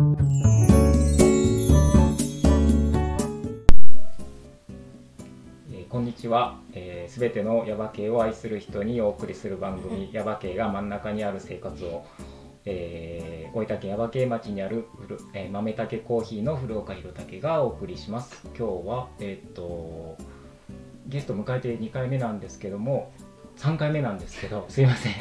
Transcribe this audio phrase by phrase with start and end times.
[0.00, 6.58] えーこんにちは。
[6.72, 12.06] す、えー、べ、てのヤバ系を愛する人にお送りする番組、 ヤバ系が真ん中にある生活を、
[12.64, 14.86] えー、大分県ヤバ系町にある、
[15.34, 18.48] えー、豆竹コーヒーの古岡弘武がお送りします。
[18.58, 20.16] 今日は、えーっと、
[21.08, 23.12] ゲスト迎えて2回目なんですけども、
[23.60, 25.12] 3回目なんですけど、すいません。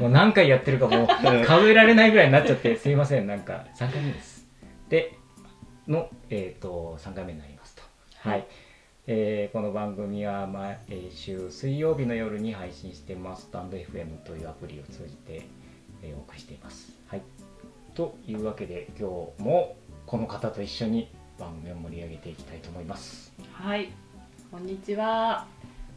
[0.00, 1.06] もう何回やってるかもう
[1.46, 3.28] 数えられないぐらいになっちゃって、すいません。
[3.28, 4.48] なんか3回目です。
[4.88, 5.16] で、
[5.86, 7.82] の、えーっと、3回目になりますと。
[8.16, 8.46] はい。
[9.06, 10.78] えーこの番組は毎
[11.12, 13.42] 週水曜日の夜に配信してます。
[13.44, 15.46] スタンド FM というアプリを通じて、
[16.02, 16.92] えーお送りしています。
[17.06, 17.22] はい。
[17.94, 19.08] というわけで今
[19.38, 23.32] 日もこの方と一緒に番組を盛り上げていきたいと思います。
[23.52, 23.92] はい、
[24.50, 25.46] こんにちは。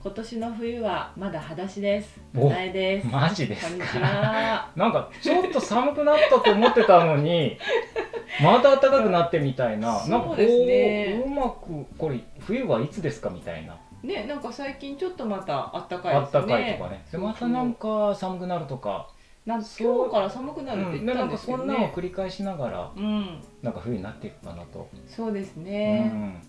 [0.04, 2.20] 今年の冬はまだ裸足です。
[2.36, 3.08] おなえです。
[3.08, 4.72] マジですこんにちかは。
[4.76, 7.58] なんかちょっと寒くなったと思ってたのに、
[8.44, 10.00] また暖かくなってみたいな。
[10.00, 13.78] そうですねうまく、これ冬はいつですかみたいな。
[14.02, 16.53] ね、なんか最近ちょっとまた暖かいあったですね。
[16.64, 17.06] かいとかね。
[17.12, 19.08] で、またなんか寒くなるとか。
[19.45, 21.94] なんかそう今日から寒くなるってうん、言ったんかんですけどそんなのをね。
[21.95, 26.00] 繰り返しながらうん、なんか冬になっていくかなと、そうですうね。
[26.08, 26.42] ん、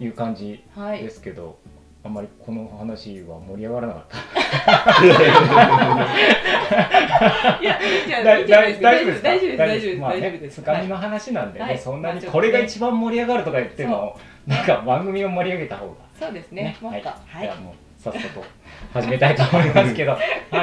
[0.00, 1.02] いう感じはい。
[1.02, 1.56] ですけど、
[2.04, 4.18] あんまりこの話は盛り上がらなかった。
[8.22, 8.90] 大丈夫ですか？
[8.90, 9.22] 大丈夫です。
[9.22, 10.00] 大丈夫です。
[10.00, 10.48] まあね。
[10.50, 16.76] つかみの話なんでね、はいそんなにこれが一番盛り上がるとか言っても、なんか番組を盛り上げた方がそうですね。
[16.82, 17.16] はいじゃ
[17.52, 17.56] あ。
[17.60, 18.44] もうさっさと
[18.92, 20.18] 始めたいと思いますけど は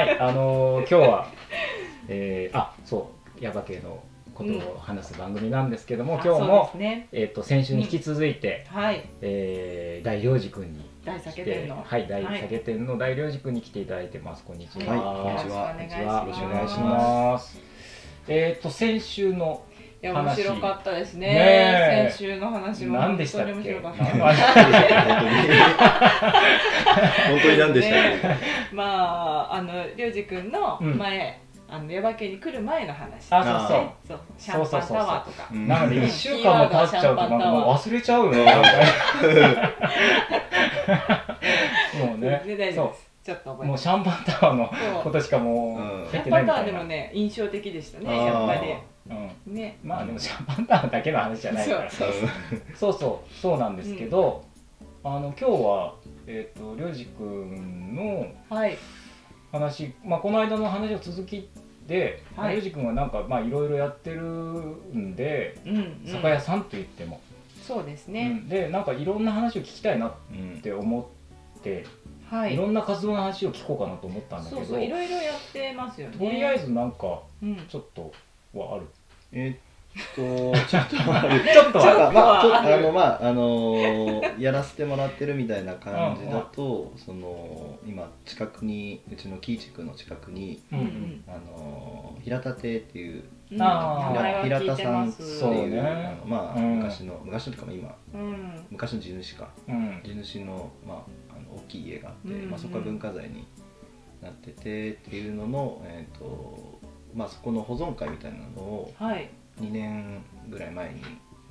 [0.06, 1.28] いあのー今日は、
[2.08, 3.98] えー、あそうヤバ系の
[4.36, 6.70] ことを話す番組なんですけども、あ今日も。
[7.12, 9.04] えっ、と先週に引き続いて、はい。
[9.22, 11.84] えー、大良寺君に大酒店の。
[11.84, 14.44] はい大はい酒店の大良寺君に来ていただいてます。
[14.44, 15.00] こんにちは、はい
[15.34, 16.22] こんにちは。
[16.22, 16.86] よろしくおよろしくお願いしま
[17.34, 17.60] ます。
[18.28, 19.64] えっ、と先週の
[20.04, 22.08] いや、面話白かったですね。
[22.12, 23.54] 先週の話も何でしたっけ？
[23.54, 24.04] 本当に面白かった。
[24.04, 24.34] あ
[27.30, 27.58] 本当に。
[27.58, 28.02] 何でしたっ
[28.70, 28.84] け、ま
[29.50, 30.98] ああのりょうじくんのうん。
[31.00, 33.78] 前、あの耶馬家に来る前の話あそうそう。
[33.80, 34.20] ねそう。
[34.38, 35.48] シャンパンタワーとか。
[35.52, 38.46] うんなので1週間も経っちゃうと 忘れちゃうよね
[42.06, 43.12] もうねで大丈夫です。
[43.24, 46.42] ちょっと覚えてもうシャンパンタワーのことしかもうんうシャ入ってないみたいな。
[46.42, 48.26] ンパンタワーでもね印象的でしたね。
[48.26, 48.62] やっぱ
[49.10, 49.32] うん。
[49.48, 49.78] りね。
[49.84, 51.90] まあでもシャンパンタワーだけの話じゃないから。
[51.90, 52.10] そう。
[52.12, 52.94] そう。
[52.94, 53.60] そうそう。
[53.60, 54.44] なんですけど、
[55.04, 55.96] あの今日は
[56.28, 58.78] えっ、とりょうじくんのはい。
[59.52, 61.50] 話、まあ、この間の話の続き
[61.88, 62.54] で、はい。
[62.54, 67.20] りょうじくんはなんかまあいろいろやってるんで、うん、うん、酒屋さんと言っても、
[67.62, 68.50] そうですうね、ん。
[68.50, 70.62] でなんかいろんな話を聞きたいなっうん。
[70.62, 71.10] て思
[71.60, 71.86] って、、
[72.30, 72.54] はい。
[72.54, 76.18] いろんな活動の話を聞こうかなと思ったんだけどそうそういろいろやってますよね。
[76.18, 77.56] とりあえずなんかうん。
[77.68, 78.12] ちょっと
[78.54, 78.88] はある。
[79.32, 80.22] えっと
[80.68, 81.42] ちょっとある。
[81.54, 82.76] ちょっとあ ちょある。
[82.76, 90.88] あのまああのーやらせてもらってるみたいな感じだと、その今近くにうちのキーチクの近くにうんううん。
[90.88, 93.24] んあのー平田亭っていう
[93.58, 95.22] 平聞いてます。
[95.22, 95.82] ってそういうね。
[95.82, 96.78] あのまあ、うん。
[96.78, 98.66] 昔の昔のとか今うん。
[98.70, 99.50] 昔の地主か。
[99.68, 100.02] うん。
[100.04, 103.46] 地主の,、まあ、あの大きい家があって、まあ、そこが文化財に
[104.22, 106.80] なっててっていうのの、えーと
[107.14, 109.30] まあ、そこの保存会みたいなのをはい。
[109.60, 111.02] 2年ぐらい前に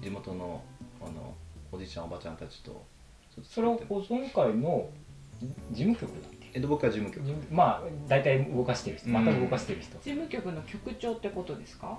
[0.03, 0.63] 地元の
[1.03, 1.35] あの
[1.71, 2.85] おじいちゃんおばちゃんたちと
[3.43, 3.95] それを作って。
[3.95, 4.89] 保存会の
[5.71, 7.25] 事務局だえっと僕は事務局。
[7.51, 9.09] まあ大体動かしてる人。
[9.11, 11.99] また動かしてる人、事務局の局長ってことですか？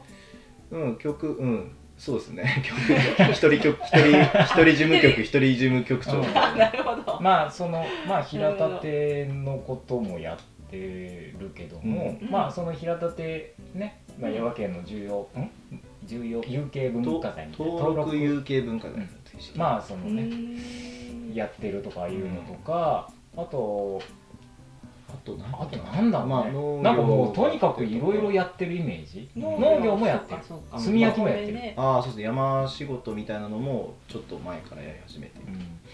[0.72, 1.72] うん曲うん。
[1.98, 2.64] そうですね。
[2.66, 5.40] 曲一人局一人一人事務局一人。
[5.40, 6.34] 事務局長、うん。
[6.34, 7.20] なるほど。
[7.22, 10.38] まあそのまあ平田亭のこともやっ
[10.72, 12.30] てるけども、うん。
[12.30, 15.50] まあその平田亭ね、まあ、うん耶馬県の重要ん？
[16.06, 16.42] 重要？
[16.48, 17.74] 有形文と化財みたいな。
[17.74, 18.18] 登録？
[18.18, 18.98] 有形文化財。
[18.98, 19.14] だって
[19.56, 23.08] まあそのうね、んやってるとかいうのとか、
[23.38, 24.02] あと
[25.14, 29.30] あとなんあとなんだろうね、まあ農業なんかもうとにかくいろいろやってるイメージ。
[29.36, 29.96] 農業。
[29.96, 30.42] もやってる。
[30.72, 31.54] 炭焼きもやってる。
[31.54, 35.34] ねああそうですね山仕事みたいなのもちょっと前からやり始めて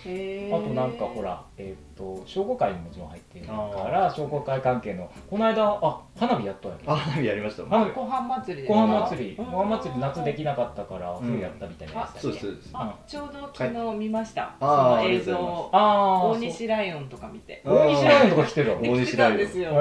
[0.05, 0.55] へー。
[0.55, 3.53] あとなんかほら、えっと商工会にもちろん入ってるか
[3.91, 7.71] ら商工会関係のこの間あ花火やったんやあ花火やりましたもん。
[7.71, 7.91] 花火。
[7.91, 8.67] ご飯祭りで。
[8.67, 9.35] すごか飯祭り。
[9.37, 11.25] うんご飯祭り夏できなかったからうん。
[11.25, 14.55] 冬やったみたいなそうですそうちょうど昨日見ました。
[14.59, 15.69] その映ありがとうござい像。
[15.73, 17.61] ああ大西ライオンとか見て。
[17.65, 19.71] 大西ライオンとか来てるわ大 来てたんですへよ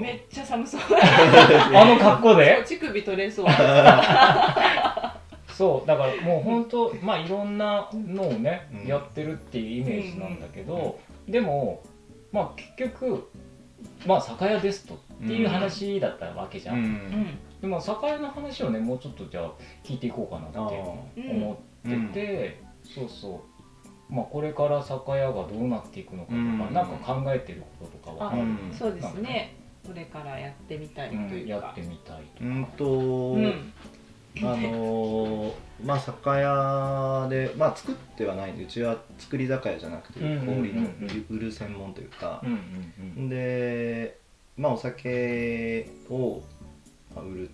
[0.00, 0.80] めっちゃ寒そう。
[1.74, 2.62] あの格好で？
[2.66, 3.46] 乳首取れそう。
[5.48, 8.88] そうだからもう本当まあいろんなのをね、うん。
[8.88, 10.98] やってるっていうイメージなんだけど、
[11.28, 11.82] でも
[12.32, 13.30] まあ結局
[14.06, 16.84] まあ酒屋ですとっていう話だったわけじゃん、うん。
[16.84, 23.42] うんでも酒屋の話をねもうちょっとじゃあ聞いていこうかなって思ってて、そうそ
[24.10, 24.12] う。
[24.12, 26.58] まあこれから酒屋がどうなっていくのかとか、うん。
[26.74, 28.70] なんか考えてることとかはある、うん。
[28.78, 29.56] そうですね。
[29.86, 33.72] これからやってみたいとうんいうかやってみたいとか、うんと、うん
[34.42, 35.52] あのー
[35.84, 40.88] まあ酒屋でまあ作ってはないんでうちは作り酒屋じゃなくて氷の
[41.28, 42.42] 売る専門というか。
[43.28, 44.18] で
[44.56, 46.42] まあお酒を
[47.14, 47.50] まあ売る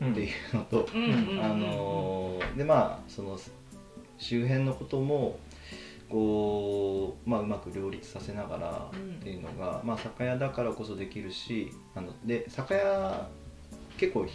[0.00, 0.86] うんっていうのと、
[1.42, 3.38] あのーでまあその
[4.18, 5.38] 周辺のことも
[6.10, 13.28] こう、まあ、うまく両立させながらうんっていうのが、まあ、酒屋だからこそできるしあので酒屋
[13.96, 14.26] 結構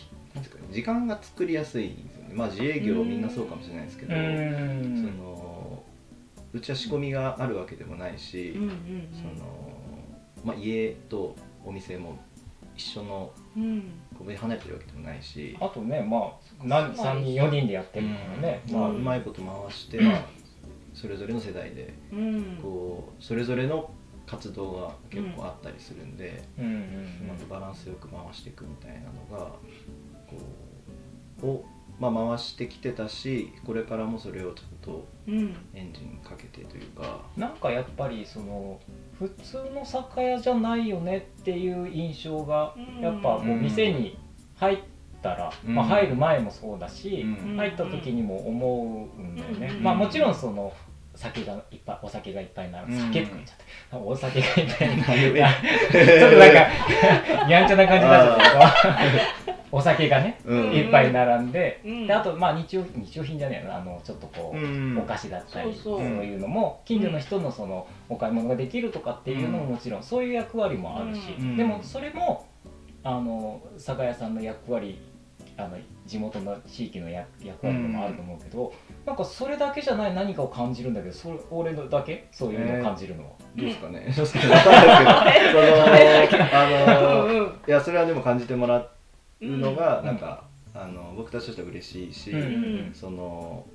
[0.72, 5.12] 時間が作りやすいんですよね、まあ、自営業みんなそうかもしれないですけど、うん。
[5.18, 5.84] その
[6.54, 9.70] うちは仕込みがあるわけでもないし、うんうんその
[10.44, 11.36] まあ、家と
[11.66, 12.20] お店も
[12.76, 13.64] 一緒のうん。
[13.64, 13.84] うん
[14.18, 15.58] こう離れてるわけでもないし。
[15.60, 16.32] あとねまあ
[16.64, 20.26] 何3人4人でやってるからね、まあ、うんうまいこと回して、まあ、
[20.94, 22.60] それぞれの世代でうん。
[22.62, 23.92] こうそれぞれの
[24.26, 27.28] 活動が結構あったりするんで、うんうんうん。
[27.28, 29.52] なんかバランスよく回していくみたいなのが
[31.44, 31.64] を、
[32.00, 35.56] まあ、回してきてたしこれからもそれをちゃんとうん。
[35.74, 38.80] エンジンかけてというか、なんかやっぱりその
[39.18, 43.02] 普通の酒屋じゃないよねっていう印象がうん。
[43.02, 44.18] やっぱもう店に
[44.56, 44.78] 入っ
[45.22, 45.76] たら、うん。
[45.76, 47.58] まあ、入る前もそうだし、うん。
[47.58, 49.84] 入った時にも思うんだよね、うん。
[49.84, 50.72] まあもちろんその
[51.16, 52.94] 酒がいっぱいお酒がいっぱいになる。
[52.94, 53.00] うん。
[53.00, 53.58] 酒って言っちゃっ
[53.90, 53.98] た。
[53.98, 55.34] お酒がいっぱいになる。
[55.92, 59.45] ちょっとなんか やんちゃな感じになっちゃった。
[59.45, 60.72] けどお酒がねうん。
[60.74, 62.08] いっぱい並んで,、うん。
[62.08, 64.98] であとまあ日用日用品じゃねえのあのちょっとこう、うん。
[64.98, 66.08] お菓子だったりそうそう。
[66.08, 71.58] いうのも近所の人のそのお買い物ができるとかっていうのももちろんそういう役割もあるし、うん。
[71.58, 72.48] でもそれも
[73.04, 75.00] あの酒屋さんの役割
[75.58, 78.74] あの地元の地域の役役割でもあると思うけど、
[79.06, 82.28] なんかそれだけじゃない何かを感じるんだけどそれ俺のだけ？
[82.32, 83.30] そういうのを感じるのは。
[83.56, 84.22] どうですかね、 ど。
[84.24, 85.34] うですかね？
[86.30, 88.86] そのあのいやそれはでも感じてもら
[89.42, 90.06] うのがうん。
[90.06, 92.92] なんか、あの僕たちとしては嬉しいし、うん。
[92.94, 93.66] その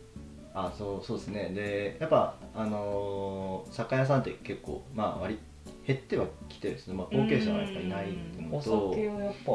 [0.53, 1.51] あそうそうですね。
[1.55, 5.39] でやっぱあのー酒屋さんって結構まあ割
[5.87, 9.53] 減ってはきてるんですね、まあ、後継者はやっぱいないっていうおのと酒をやっぱ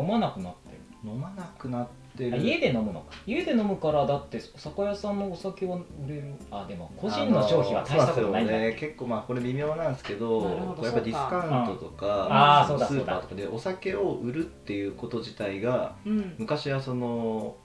[0.00, 0.78] 飲まなくなってる。
[1.04, 2.32] 飲まなくなってる。
[2.32, 3.12] あ家で飲むのか。
[3.26, 8.54] 家で飲むからだってお酒屋さんのお酒は売れるあでも個人の消費は大したことないんだ。
[8.54, 8.88] あのそうなんですよね。
[8.88, 10.42] 結構まあこれ微妙なんですけど
[10.82, 13.04] やっぱディスカウントとかあーそのスそうだそうだ。
[13.04, 16.34] ーパーとかでお酒を売るっていうこと自体がうん。
[16.38, 17.56] 昔はその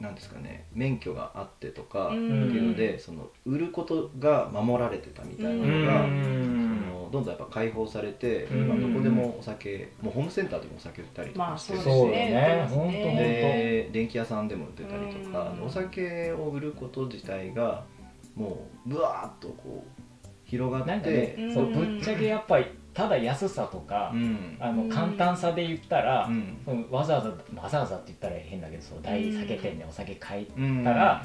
[0.00, 2.48] なんですかね免許があってとか、うん。
[2.48, 6.22] っていうのでその売ることが守られてたみたいなうのが、ん。
[6.22, 8.62] そのどんどんやっぱ解放されて、うん。
[8.64, 12.96] 今どこでもお酒もうホームセンターでもお酒売ったりとまあかしてそうでするし、ねそうよね。
[12.96, 15.66] 売ってますねで電気屋さんでも売ってたりとか、うん。
[15.66, 17.84] お酒を売ること自体が
[18.34, 22.66] もうぶわーっとこう広がって、ね、そうぶっちゃけやっぱり
[22.96, 24.56] ただ安さとか、うん。
[24.58, 26.56] あの簡単さで言ったらう、ん。
[26.64, 27.28] そのわざわざ
[27.60, 31.22] わざわざって言ったら変だけどそう大酒店でお酒買いうんたら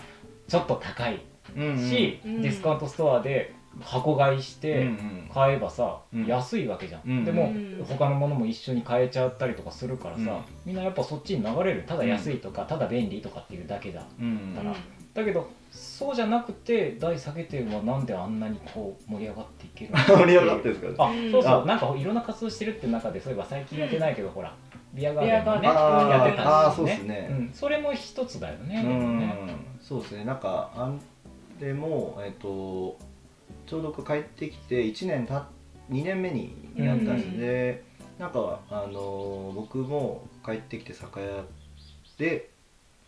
[0.50, 1.22] ちょっと高い
[1.56, 2.42] うんし、うん。
[2.42, 4.90] ディスカウントストアで箱買いしうんて
[5.34, 6.26] 買えばさ、うん。
[6.26, 7.86] 安いわけじゃん、うんでも、うん。
[7.88, 10.42] 他のものも一緒に買えちゃったりとかするからさ、うん。
[10.66, 11.86] みんなやっぱそっちに流れる。
[11.88, 14.54] ただ安いとか、ただ便利とかっていうだけだうん。
[14.54, 14.76] だから
[15.14, 19.98] だけどそうじゃなくて大酒店はなんであんなにこう盛り上がっていけるの？
[20.20, 21.06] 盛り上がってるんですか？
[21.06, 21.62] あそうそう。
[21.62, 24.54] あなんかいろんな活動してるって中でそういえば最近やってないけど、ほら
[24.94, 26.10] ビアガーデンもねビアガーデン。
[26.10, 27.28] やってたし、ね、あーそうっすね。
[27.30, 29.20] うん、それも一つだよね,、うん。
[29.20, 29.34] ね。
[29.80, 30.26] そうですね。
[30.26, 31.00] なんかあん
[31.60, 32.98] でもえっ、と
[33.66, 35.46] ちょうど帰ってきて1年た
[35.90, 37.84] 2年目にやったんです、うんで
[38.20, 41.44] なんかあの僕も帰ってきて酒屋
[42.20, 42.51] で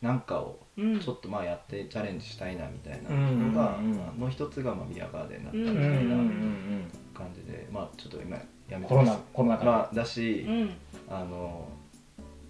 [0.03, 0.99] なんかをうん。
[0.99, 4.27] ちょっとまあやってチャレンジしたいなみたいなうんのが、うん。
[4.27, 5.99] う一つがまあビアガーデンだったみうんたいなうん。
[5.99, 8.37] うん感じで、まあちょっと今
[8.69, 10.69] やめてコロナますコロナまあだし、うん。
[11.09, 11.67] あの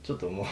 [0.01, 0.45] ちょっともう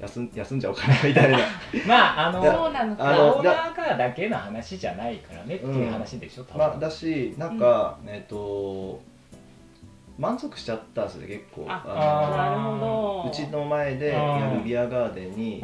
[0.00, 1.38] 休ん休んじゃおうかなみたいな。
[1.86, 3.08] まああのそうなのか。
[3.08, 6.58] あのオーナーがだけの話じゃないからねっていう話でしょ、多分。
[6.58, 9.00] まあだしなんか、えっ、と
[10.22, 11.66] 満足しちゃったんですよ結構。
[11.68, 15.60] あのうちの前でやるビアガーデンに、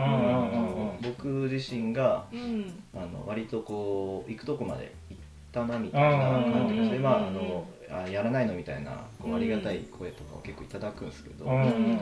[1.01, 2.73] 僕自身がうん。
[2.93, 5.23] あの割とこう行くとこまで行っ
[5.53, 12.01] たなみたいな感じがして、うんまああのあやらないのみたいなこううんありがたい声とかを結構いただくんですけど、うんうん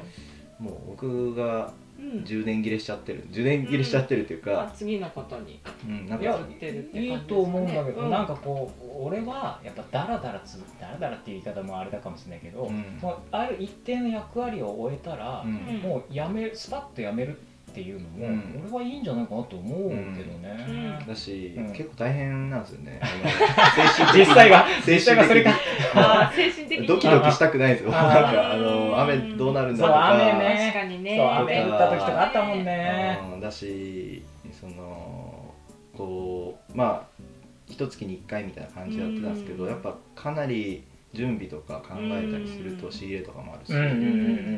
[0.59, 1.86] もう僕がうん
[2.25, 3.27] 充電切れしちゃってる。
[3.31, 12.99] 充電切れしちゃってるっていうまあか、次のことにうん、なんいやか移ってるっていいと思うんだけど、うなんかこう俺はやっぱダラダラつダラダラっていう言い方もあれだかもしれないけど、うん。
[13.01, 15.79] そのある一定の役割を終えたら、うん。
[15.81, 17.41] もうやめスパッとやめるっ
[17.77, 18.63] ていうのも、うん。
[18.73, 21.73] 俺はいいんじゃないかなと思うけどね、だし、うん。
[21.73, 22.99] 結構大変なんですよね。
[23.03, 23.29] あの
[23.71, 24.21] 精神的に。
[24.21, 26.11] 実際は精実際は神的にそれか。
[26.25, 26.87] あー精神的に。
[26.87, 27.91] ドキドキしたくないんですよ。
[27.93, 28.23] あー。
[28.23, 30.17] なんかあの雨どうなるんだとか。
[30.19, 30.73] そう雨ね。
[30.75, 31.17] 確かにね。
[31.19, 33.19] そう雨降った時とかあったもんね。
[33.35, 33.41] うん。
[33.41, 34.23] だし
[34.59, 35.53] その
[35.95, 37.23] こうまあ
[37.69, 39.71] 一月に一回みたいな感じでやってたんですけど、うん。
[39.71, 42.93] やっぱかなり準備とか考えたりするとうん。
[42.93, 43.93] 仕入れとかもあるし、うんうんうんう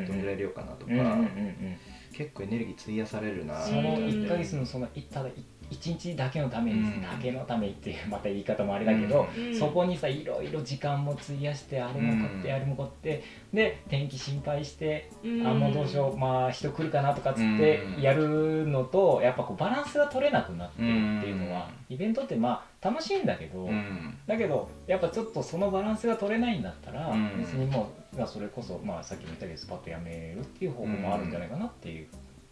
[0.02, 0.06] ん。
[0.06, 1.76] どんぐらい量かなとか、うんうんうんうん
[2.18, 5.34] 結構エネルギー費やされるなそのうん1ヶ月のそのいただ1
[5.70, 9.54] 日だけのために、うんだけのためにっていうまた言い方もあれだけど、うん。
[9.54, 15.46] そこにさいろいろ時間も費やしてあれも買って、うんあれも買ってで天気心配して、うん。
[15.46, 18.02] あもうどうしようまあ人来るかなとかっつってうん。
[18.02, 20.88] やるのとやっぱこうバランスが取れなくなってるっ
[21.22, 24.16] ていうのは、イベントってまあ楽しいんだけど、うん。
[24.26, 27.38] だけどやっぱちょっとそのバランスが取れないんだったら、うん。
[27.38, 32.08] 別にもうまあそれこそ、まあ、さっきも言ったけどスパッとやめるっていう方法もあるんじゃないかなっていう。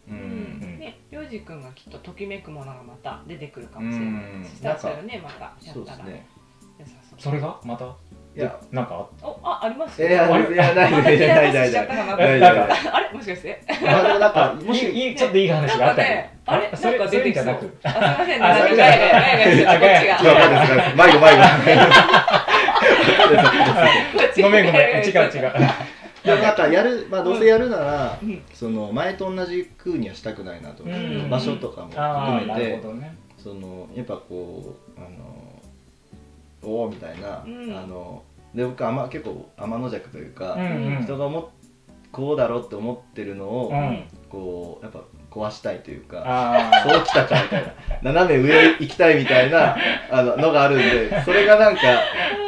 [0.09, 0.17] ううん。
[0.59, 4.23] んね、りょうじくんがきっとときめくものがまた出てくるかもしれない。
[4.23, 4.43] うん。
[4.43, 5.73] そしたらそれをね、またやったら。
[5.73, 6.25] そうですね。
[7.17, 7.85] それがまた？
[8.35, 8.55] いや。
[8.71, 10.03] なんかお、あ、あります？
[10.03, 10.79] いやないないない
[11.19, 11.67] ないない。
[11.69, 13.59] しちゃったかなないなんかあれ、もしかして？
[13.81, 16.03] まあでもなんかあもしいいいいちょっといい話があった。
[16.45, 17.47] あれ、それなんか出てきそう。
[17.47, 21.37] あ、すみませんなんかガヤガヤガヤガヤ迷子迷子。
[24.43, 25.51] ごめんごめん違う違う
[26.27, 28.41] でもなんかやるまあどうせやるなら、うん。
[28.53, 30.83] その前と同じ風にはしたくないなと
[31.29, 32.81] 場所とかも含めて
[33.37, 35.61] そのやっぱこうあの
[36.63, 37.75] おおみたいな、うん。
[37.75, 40.57] あので僕あま結構天の弱というか、
[41.03, 41.45] 人が思っ
[42.11, 44.03] こうだろうって思ってるのを、うん。
[44.29, 45.01] こうやっぱ
[45.37, 47.63] 壊したいというか、あそうきたかみたい
[48.03, 48.11] な。
[48.11, 49.75] 斜め上行きたいみたいな
[50.11, 51.81] あののがあるんでそれがなんか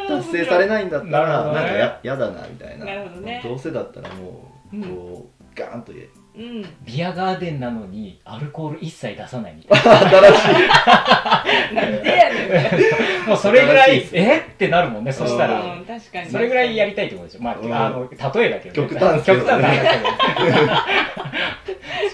[0.07, 2.85] 達成されないんだったらなんかややだなみたいな。
[2.85, 3.41] どね。
[3.43, 6.65] どうせだったらもうこう、ガーンと言えうん。
[6.85, 9.99] ビアガーデンなのにアルコール一切出さないみたいな。
[10.31, 11.75] 新しい。
[11.75, 13.27] なんでやねん。
[13.27, 14.37] もうそれぐらいえ？
[14.37, 15.59] ってなるもんねそしたら。
[15.59, 16.29] うん、確かに。
[16.29, 17.43] それぐらいやりたいってことでしょ。
[17.43, 17.73] まあ、うん。
[17.73, 20.07] あの例えだけど、極端極端な話だけど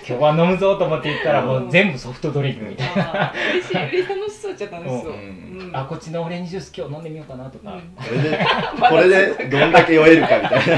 [0.08, 5.12] 今日は飲むぞと思って言ったらもう全部ソフトドリンクみたいな、嬉しい、嬉しい、楽しそうっちゃ楽しそう。
[5.12, 5.18] うん。
[5.18, 7.82] うんあこっちのオレンジジュース今日飲んでみようかなとか、うん。
[7.98, 8.46] これで
[8.90, 10.76] これでどんだけ酔えるかみたいな。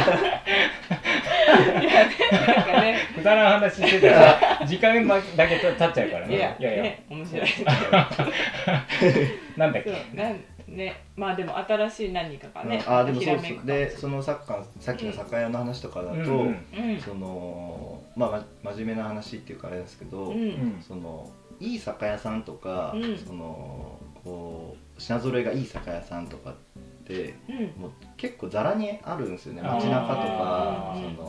[1.47, 2.97] なんかね、
[3.37, 6.35] くだらん話してたら 時間だけ経っちゃうからね。
[6.35, 7.47] いや、いやね、面白い。
[9.57, 16.23] なんだっそうけなんね、まあでも新しい何かがね、あでもそうひらめくかもでそのサッカーさっきの酒屋の話とかだと、うん。
[16.23, 16.89] うん。
[16.91, 20.47] うんそのまあま真面目な話っていうかあれですけど、ううん。
[20.77, 21.29] んその
[21.59, 23.17] いい酒屋さんとか、うん。
[23.17, 26.53] そのこう品揃えがいい酒屋さんとかっ
[27.05, 27.81] てうん。
[27.81, 29.61] もう結構ざらにあるんですよね。
[29.61, 31.26] 街中とかうんその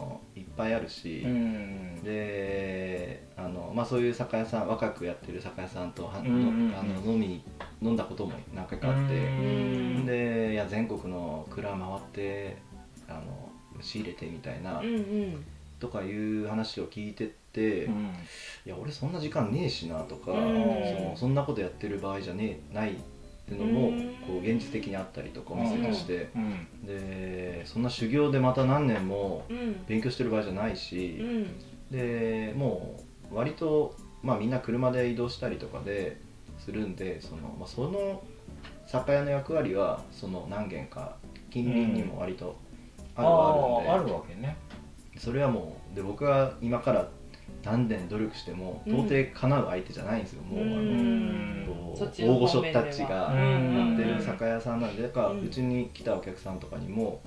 [0.59, 2.03] ぱいあるし、うん。
[2.03, 7.45] であの、まあ、そういう酒屋さん若くやってる酒屋さんとの飲みに
[7.81, 11.81] 飲んだことも何回かあって、んでいや全国の蔵回っ
[12.13, 12.57] て
[13.09, 13.23] あの
[13.81, 15.45] 仕入れてみたいな、うんうん。
[15.79, 18.13] とかいう話を聞いてって、いうん。
[18.67, 20.39] や俺そんな時間ねえしなとか、うん。
[20.39, 22.97] そのそんなことやってる場合じゃねえない
[23.49, 23.99] っていうのも、うん。
[24.27, 26.87] こう現実的にあったりとかお店として、うん。
[26.87, 29.85] でそんな修行でまた何年もうん。
[29.87, 30.77] 勉強してる場合じゃないうん。
[30.77, 31.25] し、
[31.91, 33.01] でも
[33.33, 36.21] う割と、まあ、みんな車で移動したりとかで
[36.59, 38.23] するんでその,、まあ、その
[38.87, 41.17] 酒屋の役割はその何軒か
[41.51, 42.59] 近隣にも割と
[43.17, 44.57] ああるはあるんで、ーあるわけね。
[45.17, 47.09] それはもうで僕が今から
[47.65, 48.93] 何年努力してもうん。
[49.05, 51.67] 到底叶う相手じゃないんですよ、もうあのん。
[51.67, 57.21] こうそっちの大御所たちがうんやってる酒屋さんなんでだからうちに来たお客さんとかにも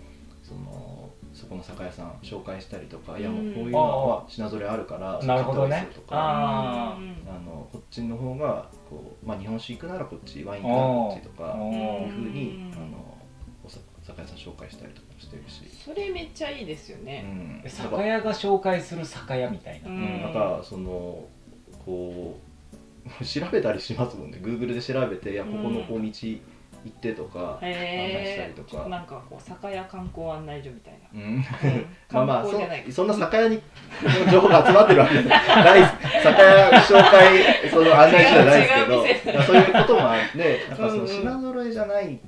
[0.44, 5.88] そのそこの酒屋さん紹介したりとか、いやもうこういうのは品揃えあるからなるほどね。
[5.94, 6.98] とかあ
[7.46, 13.11] のこっちの方がこう、まあ、日本酒行くならこっちワイン行くならこっちとかいうふうにうんあの
[14.42, 17.22] 紹介したりとかもしてるし、それめっちゃいいですようね。
[17.22, 20.00] ん、酒屋が紹介する酒屋みたいな、ううん。
[20.20, 21.24] ん、なんかその
[21.86, 22.38] こ
[23.20, 24.40] う 調べたりしますもんね。
[24.42, 26.10] Google で調べていやここのこう道
[26.84, 28.90] 行ってとか、案内したりとか。
[28.90, 31.20] なんかこう酒屋観光案内所みたいな。
[31.22, 31.34] うん。
[31.34, 31.44] うん。
[32.12, 33.62] まあまあ観光じゃないそそんな酒屋に
[34.32, 35.24] 情報が集まってるわけじゃ
[35.64, 35.80] ない。
[35.82, 38.74] です酒屋紹介その案内所じゃないです
[39.24, 39.34] けど。
[39.38, 41.00] まあそういうこともあってなんかそうんうん。
[41.02, 42.20] の品揃えじゃない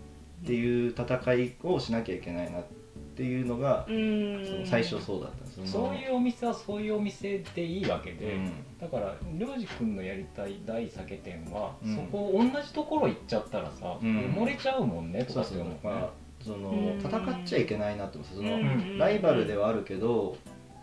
[0.43, 2.63] っていう戦いをしなきゃいけないなっ
[3.13, 4.45] っていうのが、うん。
[4.45, 8.51] その最初そうだったんですそういうお店はそういうお店でいいわけで、うん。
[8.81, 11.95] だからりょうじくんのやりたい大酒店は、うん。
[11.95, 14.19] そこ同じところ行っちゃったらさ、うん。
[14.19, 16.09] 埋もれちゃうもんねとかっていうのまあ
[16.43, 16.99] そのうん。
[16.99, 18.97] 戦っちゃいけないなと思ってその、ん。
[18.97, 20.35] ライバルではあるけど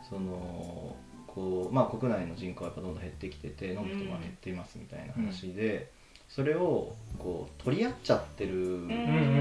[0.08, 0.94] その
[1.26, 5.90] こうまあ国内の人口はやっぱどんどん減ってきてて飲む人も減っていますみたいな話で、
[6.30, 8.87] それをこう取り合っちゃってる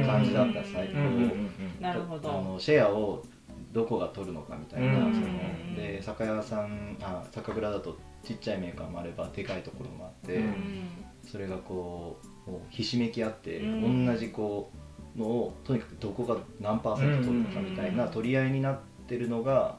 [0.05, 1.03] 感じだった最初、うん。
[1.03, 1.21] うん。
[1.21, 1.49] うん。
[1.81, 2.29] あなるほど。
[2.41, 3.23] のシェアを
[3.71, 5.13] どこが取るのかみたいな、うん。
[5.13, 11.05] そので酒屋さんあ酒蔵だとちっちゃいメーカーもあればでかいところもあって、うん。
[11.29, 12.17] それがこ
[12.47, 14.05] うもうひしめき合って、うん。
[14.07, 14.71] 同じこ
[15.15, 18.11] うのをとにかくどこが何パーセント取るのかみたいなうん。
[18.11, 18.77] 取り合いになっ
[19.07, 19.75] てるのが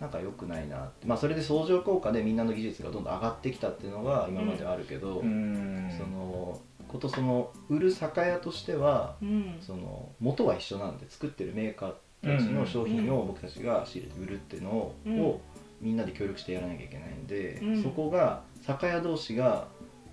[0.00, 1.06] なんか良くないなって。
[1.06, 5.90] まあそれで相乗効果でみんなの技術がどんどん上がってきたっていうのが今まではあるけど、うん。
[5.96, 9.58] そのことその売る酒屋としてはうん。
[9.60, 15.36] その元は一緒なんで作ってるメーカーたちの商品を僕たちが仕入れて売るっていうのを,、うん。
[15.80, 17.82] みんなで協力してやらなきゃいけないんで、うん。
[17.82, 19.68] そこが酒屋同士が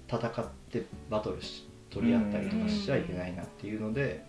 [0.09, 4.25] 戦ってバトルし取り合ったりとかしちゃいけないなっていうので、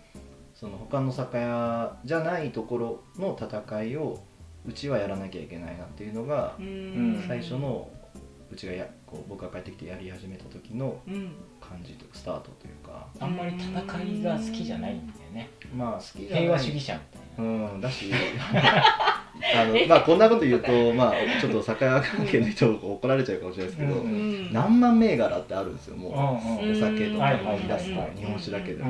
[0.53, 4.21] その他の酒屋じゃないところの戦いを
[4.67, 7.23] うちはやらなきゃいけないなっていうのがうん。
[7.27, 7.87] 最初の
[8.51, 11.31] うちがやこう僕が帰ってきてやり始めた時のうん。
[11.61, 13.05] 感じとスタートというか。
[13.19, 13.69] あんまり戦
[14.19, 15.49] いが好きじゃないんだよね。
[15.75, 16.41] まあ好きじゃない。
[16.41, 17.65] 平和主義者みたいな。
[17.73, 18.11] うんだし
[19.55, 24.11] あのまあこんなこと言うとまあちょっと酒屋関係の人怒られちゃうかもしれないですけど、うん。
[24.11, 28.89] うん何万銘柄ってあるんですよもう、うんうんお酒とかはいはい言い出すとはい日本酒だけでうん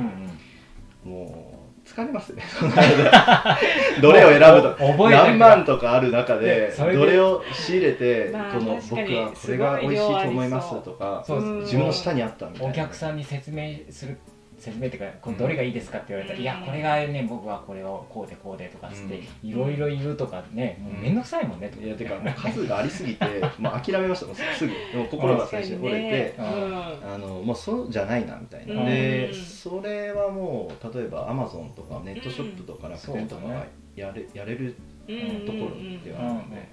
[1.04, 1.59] も、もう
[1.90, 2.42] 疲れますね。
[4.00, 4.76] どれを選ぶと
[5.10, 11.24] 何万とかある中でどれを仕入れて、まあこの僕はこれが美味しいと思いますとか
[11.62, 12.70] 自分の舌に合ったみたいな。
[12.70, 14.18] お客さんに説明する
[14.60, 16.44] 説明っていうかこれどれがいいですかって言われたら、うん。
[16.44, 23.24] いやこれがね僕はこれをこうでこうでとかっつって、いろいろ言うとかねもうめんどくさいもんね、といやてかもう数がありすぎて
[23.58, 24.72] もう諦めましたもうすぐ。
[24.98, 26.44] もう心が最初に折れて、うん。
[26.44, 28.86] あのもうそうじゃないなみたいな、うん。
[28.86, 34.74] でそれはもう例えばアマゾンとかネットショップとか楽天とかがやれやれる
[35.08, 36.68] うんところではあるので、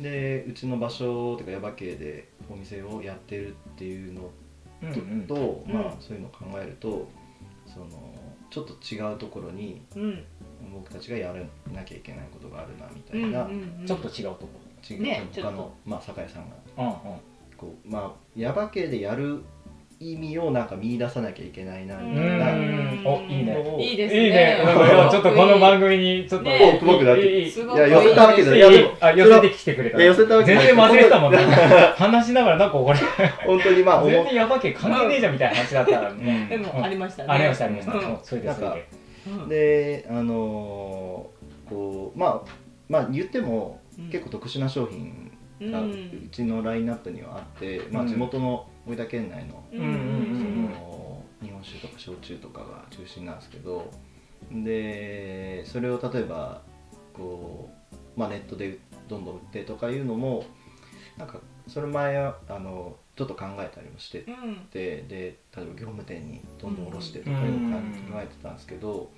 [0.00, 4.30] でうちの場所というか耶馬渓でお店をやってるっていうの
[4.82, 5.82] うんと,、うんうん。
[5.82, 7.08] まあそういうのを考えると
[7.66, 7.86] その
[8.50, 10.24] ちょっと違うところにうん。
[10.72, 11.40] 僕たちがやら
[11.74, 14.48] なきゃいけないことがあるなみたうんいな、うんちょっと違うとこ
[14.88, 16.56] 違うね他の、まあ、酒屋さんが。
[16.76, 17.18] ろ、うんうん。
[17.56, 19.42] こうまあ耶馬渓でやる
[20.02, 23.76] 意味をなんか見出さなきゃいけないなみうたいな、んおいいね。
[23.78, 24.24] いいですね。
[24.24, 25.10] いいね、うん。
[25.10, 27.48] ちょっとこの番組にちょっと、ね多く僕だって。
[27.48, 28.60] いや寄せたわけじゃない。
[28.60, 28.68] や
[29.16, 30.02] 寄せてきてくれた。
[30.02, 31.38] 寄せたわけ全然忘れてたもんね。
[31.96, 32.98] 話しながらなんかこれ
[33.46, 37.28] 本当にまあ思全然やばけ関係ねえじゃんみたいな話だったらね、でもありましたね。
[37.30, 38.00] ありましたありました、うん。
[38.02, 38.86] そうそれでそれで
[39.26, 39.48] うん。
[39.48, 42.50] であのーこうまあ
[42.88, 44.08] まあ言ってもうん。
[44.10, 45.30] 結構特殊な商品
[45.70, 48.08] がううんちのラインナップにはあって、まあ、うん。
[48.08, 53.90] 地元の大分県内の,、その日本酒とか焼酎とかが中心なんですけど
[54.50, 56.62] でそれを例えば
[57.12, 57.70] こ
[58.16, 60.44] う、まあ、ネットでどんどん売ってとかいうのも
[61.16, 64.68] なんかそれ前はあのちょっと考えたりもしてうん。
[64.72, 67.86] でで例えば業務店にどんどん卸してとかいうのを考
[68.22, 69.10] えてたんですけど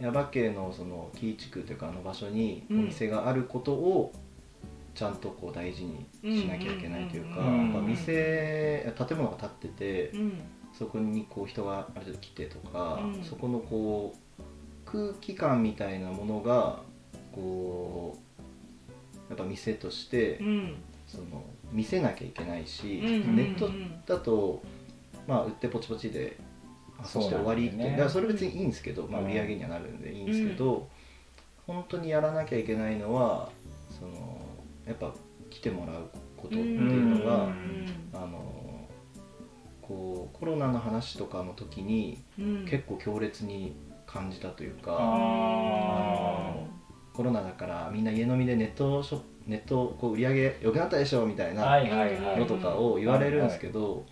[0.00, 4.12] 耶馬渓のその紀伊地区というかあの場所にお店があることを
[4.94, 10.40] ちゃんとこう大事にしなきゃいけないというか、うんまあ店建物が建っててうん。
[10.72, 13.22] そこにこう人がある程度来てとか、うん。
[13.22, 14.42] そこのこう
[14.86, 16.80] 空気感みたいなものが
[17.34, 18.16] こ
[19.28, 20.74] うやっぱ店としてうん。
[21.06, 23.70] その見せなきゃいけないし、うんネット
[24.06, 24.62] だと、
[25.26, 26.38] まあ、売ってポチポチで
[26.98, 30.88] あそして終わりってねだからそれ別にいいんですけど、まあ、うん売り上げにはなるんでいいんですけど、
[31.66, 33.50] 本当にやらなきゃいけないのは
[33.90, 34.41] その
[34.86, 35.14] やっぱ
[35.50, 37.86] 来てもらうことっていうのが、うん。
[38.14, 38.88] あの
[39.80, 42.64] こうコロナの話とかの時にうん。
[42.66, 43.74] 結構強烈に
[44.06, 46.54] 感じたというか、あ
[47.14, 51.80] コロナだからみんな家飲みでネットショップネットこう売り上げ良くなったでしょみたいな、
[52.38, 54.04] のとかを言われるんですけど、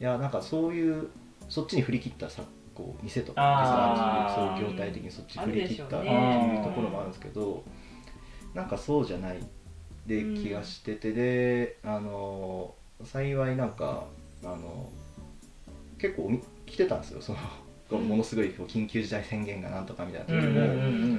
[0.00, 1.08] いやなんかそういう
[1.48, 2.42] そっちに振り切ったさ
[2.74, 7.64] こう店とかそういう業態的にそっちに振り切ったっていうところもあるんですけど
[8.54, 9.38] なんかそうじゃない
[10.08, 14.06] で気がしてて、であの幸いなんか
[14.42, 14.90] あの
[15.98, 16.32] 結構
[16.66, 17.20] 来てたんですよ。
[17.20, 17.38] その。
[17.90, 20.68] ものすごいこう緊急事態宣言がなんとかみたいな時も、うんうんうんう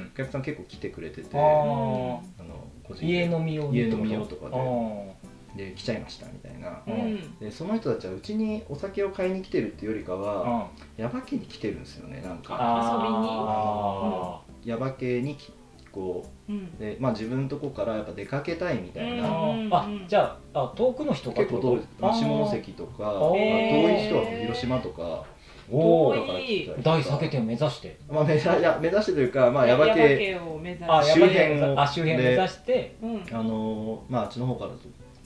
[0.01, 0.11] ん。
[0.13, 2.21] お客さん結構来てくれててああの
[2.83, 3.07] 個人で。
[3.07, 4.55] 家飲み用家飲み用とかで。
[4.55, 6.83] あで来ちゃいましたみたいな。
[6.85, 7.15] ううん。
[7.15, 12.55] んでその人たちはうちにお酒を買いに来てるっていうよりかはあ耶馬渓に来てるんですよねなんか。
[12.59, 15.58] あ耶馬渓にきこう
[15.97, 25.25] んうで、まあ、自分のとこからやっぱ出かけたいみたいうんな、あじゃああ遠くの人が結構遠下関とか、遠い人は広島とか
[25.71, 26.13] お
[26.81, 27.99] 大酒店目指して。
[28.09, 32.95] まあ、目指いや目指してというか、まあ、耶馬系系を目指あして周辺をあ周辺目指して。
[33.01, 33.23] うん。
[33.31, 34.71] あのーまああっちの方から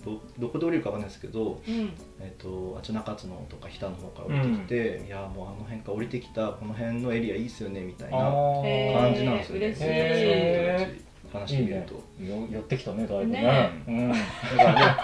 [0.04, 1.94] どどこで降りるかわかんないですけど、うん。
[2.20, 9.84] えっとあっち中津のとか日田の方から降りてきて、いやもうあの辺から降りてきたこの辺のエリアいいっすよねみたいな感じなんですよね、嬉しい。
[9.86, 11.02] へ
[11.34, 11.96] 話してみると。
[12.22, 12.42] いいね。
[12.42, 13.42] よ寄ってきたねだいぶね。
[13.42, 13.84] ね。
[13.88, 14.10] うん。
[14.12, 14.24] だか
[14.58, 14.98] らね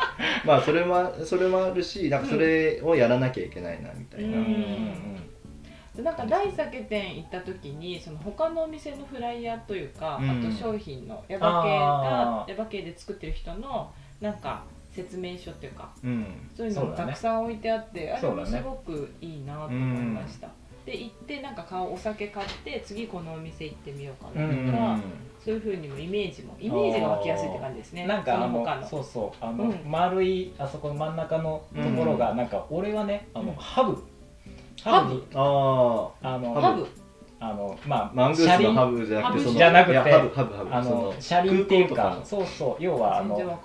[0.46, 4.46] まあそれもそれもあるしなんかそれをやらなきゃいけないなみたいな、うん。
[5.98, 6.04] うん。
[6.04, 10.30] なんか大酒店行った時にその他のお店のフライヤーというか、うん。
[10.30, 16.26] あと商品のヤバ系がヤバ系で作ってる人のなんか説明書っていうかうん。
[16.56, 17.12] そういうのもそうだね。
[17.12, 20.50] たくさん置いてあって、あれもすごくいいなと思いました、
[20.86, 25.00] で行ってなんか買うお酒買って次このお店行ってみようかなとか、
[25.44, 28.08] そういうふうにもイメージもイメージが湧きやすいって感じですね。
[28.08, 28.88] なんかあのその他の。
[28.88, 29.46] そうそう。
[29.46, 29.80] あの、うん。
[29.86, 33.56] 丸いあそこの真ん中のところが、なんか俺はねあの、うん。
[33.56, 34.04] ハブ。
[34.84, 35.14] ハブ？
[35.14, 36.88] にああのハハブ？
[37.42, 42.84] あのまああマングースのハブじゃなくてそのじゃなくていやハブハブハブあの車輪っていうかそうそう。
[42.84, 43.60] 要はあ全然の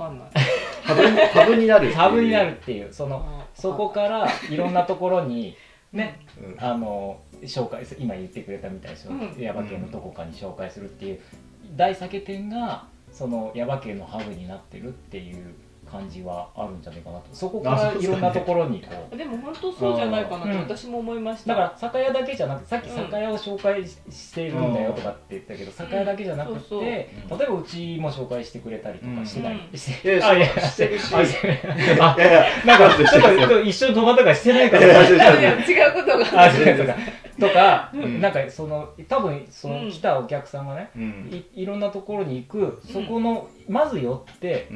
[0.89, 1.97] わかんないハブになるっていう。
[1.97, 2.93] ハブになるっていう。
[2.93, 5.57] そのそこからいろんなところに
[5.93, 6.65] ねうん。
[6.65, 9.41] あの紹介す今言ってくれたみたいにうん。
[9.41, 11.21] 耶馬渓のどこかに紹介するっていう
[11.77, 15.55] 大酒店がその耶馬渓のハブになってるっていう
[15.95, 17.27] 感じはあるんじゃないかなと。
[17.33, 19.17] そこからいろんなところにこう。
[19.17, 20.67] でも本当そうじゃないかなうん。
[20.67, 26.81] と私も思いました、だから酒屋だけじゃなくてさっきうん酒屋を紹介ししているんだよとかって言ったけど酒屋だけじゃなくそうそう。
[26.81, 29.69] てうん例えばうちも紹介してくれたりとかしてない。
[29.73, 29.79] うん。
[29.79, 30.19] してい。
[30.19, 30.47] やあいや。
[30.47, 31.11] してるし。
[31.11, 31.27] いやい
[31.97, 32.45] や。
[32.67, 35.09] なんかちょっと一緒に泊まったからしてないから。
[35.09, 35.95] 違う。
[35.95, 36.99] ことがあ違うとか
[37.39, 38.21] とか、うん。
[38.21, 41.31] なんかその多分そのうん来たお客さんがね、うん。
[41.55, 44.69] いいろんなところに行くそこの、まず寄って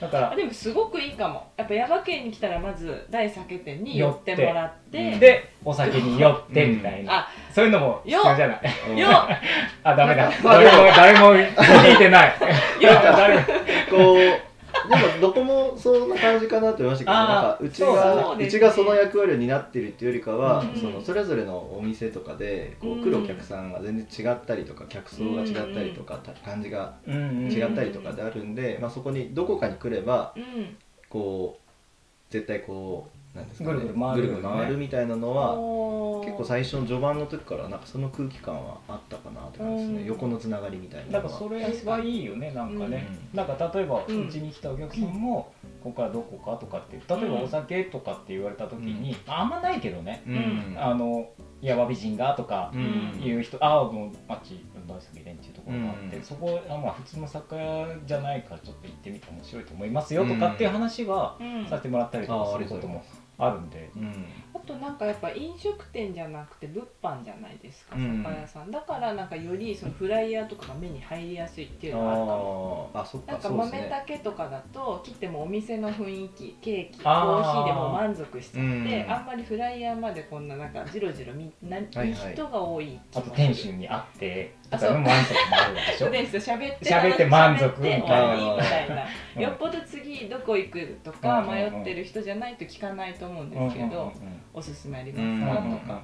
[0.00, 1.50] だからあでもすごくいいかも。
[1.56, 4.36] やっぱ耶馬渓に来たらまず大酒店に寄って。
[4.36, 5.02] もらって。
[5.02, 8.60] 寄ってでお酒に酔ってみたいな、あそういうのも必要じゃな
[8.94, 8.98] い。
[8.98, 9.08] よ
[9.84, 10.30] あダメだ。
[10.42, 12.32] まあ誰も誰も聞いてない。
[12.80, 13.42] 誰も。
[13.90, 14.51] こう
[14.88, 18.46] でもどこもそんな感じかなと思いましたけどなんかうちがそうね。
[18.46, 27.14] うちがその役割を担ってるっていうよりかは、うんそのそれぞれのお店とかでこうんう来るお客さんが全然違ったりとか客層が違ったりとか、た感じがうん。
[27.14, 30.76] うん違ったりとかであるんで、まあ、そこにどこかに来ればうん。
[31.08, 34.40] こう絶対こうなんですか、ね、ぐるぐる回るよね。
[34.40, 40.06] ぐる回るみたいなのは結構最初の序盤の時からなんかその空気感はあったかなって感じですね、うん。
[40.06, 41.22] 横のつながりみたいなのは。
[41.24, 50.76] なんかそれはいいよねなんかね、うなんか例えばううんちに来たお客さんも、ここからどこかとかって例えばお酒とかって言われた時に、あんまないけどね、うん。
[50.78, 51.28] あの
[51.60, 53.22] ヤバ美人がとかうん。
[53.22, 56.22] いう人、ああもうあっち大酒店っていうところがあって、うん。
[56.22, 61.66] そこあまあ普通の酒屋じゃないからちょっと行ってみて面白いと思いますよとかっていう話はうん。
[61.66, 63.02] させてもらったりとかすることも
[63.44, 64.24] あるんで、うん。
[64.54, 68.22] あとなんかやっぱ飲食店じゃなくて物販じゃないですかうん。
[68.22, 76.90] 酒屋さん、だからなんかよりそのフライヤーとかが目に入りやすいっていうのがあるかもあそっなんか豆ね竹とかだと切ってもお店の雰囲気ケー。
[76.90, 79.10] キコあーーヒーでもう満足しちゃって、うん。
[79.10, 82.32] あんまりフライヤーまでこんななんかじろじろ見な、はいはい。
[82.34, 86.08] 人が多い気あと店主に会ってとかの満足もあるでしょ。
[86.08, 89.06] 喋って喋って満足みたいな。
[89.40, 93.90] よっぽど次どこ行くとかうんうんうん迷ってる人じゃないと聞かないと思うんですけど、うん。
[93.90, 94.12] うんうんうん
[94.54, 95.62] おすすめありうんますか？
[95.62, 95.66] うん。
[95.66, 95.72] うん。
[95.72, 95.78] うん。
[95.80, 96.02] とか、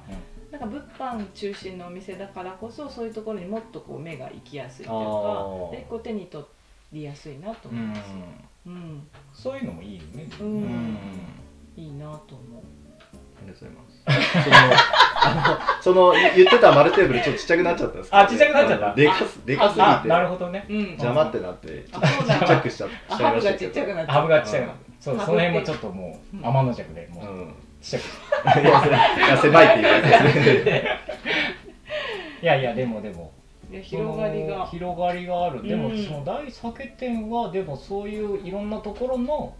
[0.51, 5.05] なんか物販中心のお店だからこそそういうところにもっとこう目が行きやすいという
[5.71, 6.43] かでこう手に取
[6.91, 8.01] りやすいなと思います、
[8.65, 9.07] うん。
[9.31, 10.27] そういうのもいいよね。
[10.39, 10.47] うん。
[10.47, 10.97] うんうん。
[11.77, 12.63] いいなと思う。
[13.37, 14.43] ありがとうございます。
[14.43, 14.55] その、
[15.21, 18.95] あの、その言ってた丸テーブルちょっとちっちゃくなっちゃったんですけどあちっちゃくなっちゃった？
[18.95, 20.07] でかす、でかすぎあ、て。
[20.09, 20.65] なるほどね。
[20.69, 23.71] うん邪魔ってなって、ちょっとちっちゃくしちゃっあちゃいハブがちっ。
[23.71, 24.73] ちゃくなっちゃうハブがちっちゃいの。
[24.99, 27.53] そう、ハブその辺もちょっともううん天の弱でもううん。
[27.81, 28.61] ちっちゃく。
[28.61, 30.87] いや、狭いっていうやつですね。
[32.41, 33.31] いやいやでもでも
[33.81, 35.67] 広がりが広がりがある。
[35.67, 39.53] でもうんその大酒店はでもそういういろんなところの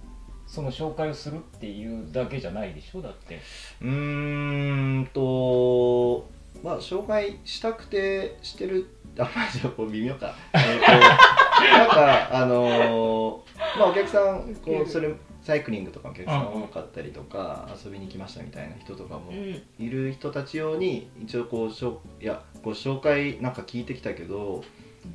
[0.50, 3.02] その紹介をするっていうだけじゃないでしょ？
[3.02, 3.40] だって。
[3.82, 6.28] うーんと、
[6.64, 10.34] まあ、紹介したくてしてる、あ、まあ、じゃ微妙か。
[10.54, 10.92] えーと
[11.62, 24.64] なんか、あのーまあ、お客さん、こう、それ、サイクリングとかお客さん多かったりとか、遊びに来ましたみたいな人とかもうんいる人たち用に一応こうしょいやご紹介なんか聞いてきたけどお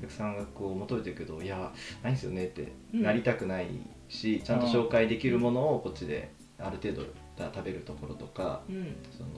[0.00, 1.70] 客さんがこう求めてるけどいや
[2.02, 3.66] ないんですよねってうんなりたくない
[4.14, 7.02] し、ちゃんと紹介できるものをこっちである程度
[7.36, 8.96] 食べるところとかうん。
[9.16, 9.28] その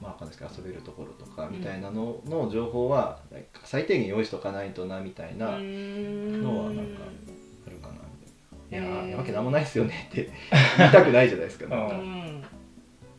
[0.00, 3.20] まあわかんないですけど遊べるところとかみたいなのの情報は
[3.64, 5.60] 最低限用意しとかないとなみたいなのは
[6.70, 7.02] なんか
[7.66, 8.86] あるかなみたいな。
[8.86, 9.16] いやー。
[9.16, 10.30] わけなんもないですよねって
[10.78, 11.66] 言いたくないじゃないですか。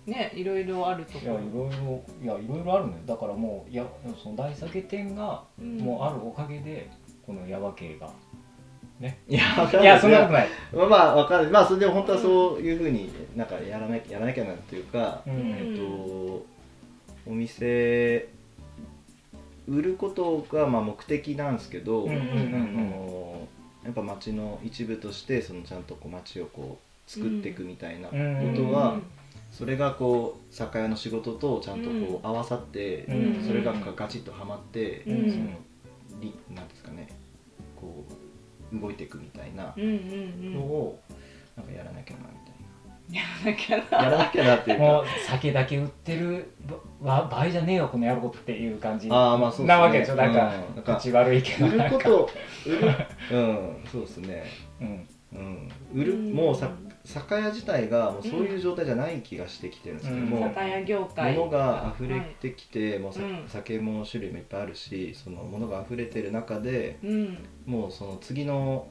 [0.08, 2.98] ねいろいろあるといやいころろいろいやいろいろあるのよ。
[3.06, 3.86] だからもういや
[4.22, 6.90] その大酒店がもうあるおかげで
[7.24, 8.10] このヤバ系が
[9.28, 10.48] いや わかんないいやそんなことない。
[10.74, 11.52] まあまあわかんない。
[11.52, 15.56] まあそれでも本当はそういうふうになんかやらなきゃやらなきゃなっていうか、うん。
[15.58, 16.46] えっと
[17.28, 18.28] お店
[19.68, 23.48] 売ることがまあ目的なんですけど、あの
[23.84, 28.14] やっぱ町の一部としてそのちゃんとこう町をこう作っていくみたいなこ
[28.56, 29.00] とは、
[29.52, 33.44] それがこう酒屋の仕事とちゃんとこう合わさって、うん。
[33.48, 35.32] それがガチッとはまって、うん。
[35.32, 35.44] その
[36.22, 37.08] りなんですかね
[37.76, 38.14] こう
[38.74, 40.54] 動いていくみたいなうんうんうん。
[40.54, 41.00] のを
[41.58, 44.84] なんかやらなきゃなみたいやらなきゃな、なやらなきゃなっていうか。
[44.84, 46.54] もう酒だけ売ってる
[47.02, 49.10] ば場合じゃねえよこの野郎っていう感じ。
[49.12, 49.68] あーまあそうですね。
[49.68, 50.16] なわけでしょ？
[50.16, 50.76] なんかうん。
[50.76, 51.98] なんか口悪いけど売るなんか。
[51.98, 52.30] こと
[52.66, 52.78] 売る。
[53.32, 54.44] うんそうですね。
[54.80, 55.08] うん。
[55.34, 55.70] うん。
[55.94, 56.70] 売るうんもうさ
[57.04, 60.30] 酒屋自体がもうそういう状態じゃない気がしてきてるんですけどうん。
[60.30, 61.36] も、酒屋業界。
[61.36, 63.44] 物が溢れてきて、もうさうん。
[63.48, 67.38] 酒も種類もいっぱいあるしその物が溢れてる中でうん。
[67.66, 68.88] もうその次の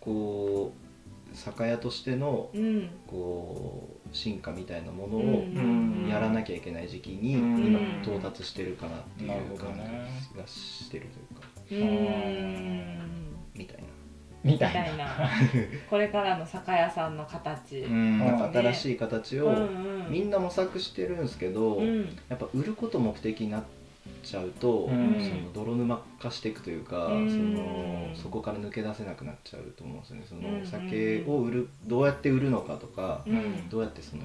[0.00, 2.90] こう酒屋としてのうん。
[3.06, 6.08] こう進化みたいなものうをん。
[6.08, 7.66] やらなきゃいけない時期にうん。
[7.66, 11.06] 今到達してるかなっていう感ねじがしてる
[11.68, 11.92] というか。
[11.92, 12.98] うん。
[13.54, 13.85] みたいな。
[14.46, 15.06] みたいな。
[15.90, 17.80] これからの酒屋さんの形。
[17.80, 18.18] うん。
[18.18, 18.38] なん。
[18.38, 19.68] かね新しい形を
[20.08, 22.04] みんな模索してるんですけど、うん。
[22.28, 23.64] やっぱ売ること目的になっ
[24.22, 25.16] ちゃうと、うん。
[25.20, 27.30] その泥沼化していくというか、うん。
[27.30, 30.24] そのそこから抜け出せなくなっちゃうと思うんですよね。
[30.28, 33.68] その酒を売るどうやって売るのかとか、うん。
[33.68, 34.22] どうやってその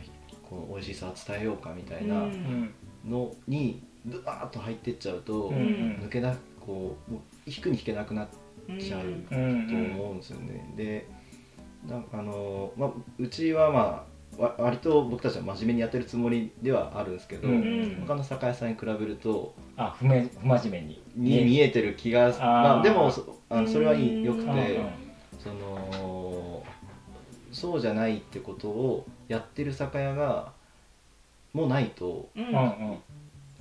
[0.47, 2.73] この美味しさを伝えようかみたいなうん。
[3.07, 5.99] のにドバーッと入ってっちゃうと、うん。
[6.01, 7.15] 抜けなこう
[7.47, 8.27] 引くに引けなくなっ
[8.79, 9.67] ちゃううとん。
[9.71, 10.17] 思うん。
[10.17, 10.73] ですよね。
[10.75, 11.07] で
[11.87, 14.05] なんかあの、まあ、うちはま
[14.37, 17.97] あわ割と僕たちは真面目にやってるつもりではあるんですけど、うん。
[18.07, 21.01] 他の酒屋さんに比べるとあ不め不真面目に。
[21.15, 24.53] に見えてる気がまあ、でもそあのそれはいいよくうん。
[24.53, 24.79] て
[25.39, 26.63] その
[27.51, 30.53] そうじゃないってことをやってる酒屋が
[31.53, 32.45] もうないとうん。
[32.47, 32.57] うんう
[32.93, 32.97] ん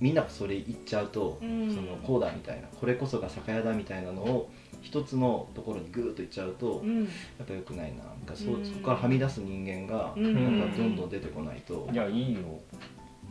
[0.00, 1.74] みんながそれ言っちゃうと、うん。
[1.74, 7.04] そのこうだみたいなこれこそが酒屋だみたいなのを一つのところにグーッと言っちゃうと、うん。
[7.04, 7.10] や
[7.42, 8.04] っぱ良くないな。
[8.04, 8.64] なんかそ,、うん。
[8.64, 10.58] そこからはみ出す人間が、うん。
[10.58, 12.40] やっぱどんどん出てこないと、いやいいよ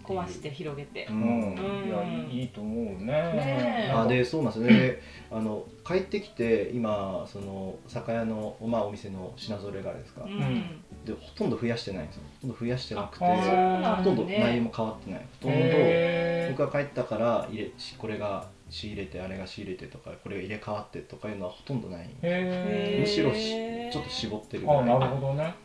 [0.09, 1.05] 壊して広げて。
[1.09, 1.55] ううん。
[1.55, 3.91] んいやいいいいと思うね。
[3.93, 4.77] あでそうなんですよね。
[4.79, 10.81] であの帰ってきて今その酒屋の、まあ、お店の品揃えがあれですか、うん。
[11.05, 12.23] でほとんど増やしてないんですよ。
[12.41, 15.19] ほとんど増やしてなくてほとんどね内容も変わってない。
[15.41, 22.09] ほとんどへ僕が帰ったから入れしこれが仕入れてあれが仕入れてとかこれが入れ替わってとかいうのはほとんどない。
[22.21, 22.97] え。
[22.99, 23.55] むしろし
[23.91, 24.61] ちょっと絞ってる。
[24.61, 25.55] ぐらあないるほどね。